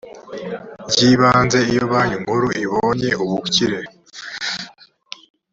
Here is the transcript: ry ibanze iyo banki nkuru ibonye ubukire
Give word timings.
ry 0.91 0.99
ibanze 1.11 1.59
iyo 1.71 1.83
banki 1.91 2.15
nkuru 2.23 2.47
ibonye 2.63 3.09
ubukire 3.23 3.79